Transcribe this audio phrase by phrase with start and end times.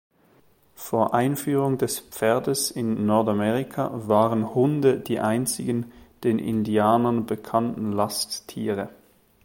[0.73, 5.91] Vor Einführung des Pferdes in Nordamerika waren Hunde die einzigen
[6.23, 8.89] den Indianern bekannte Lasttiere.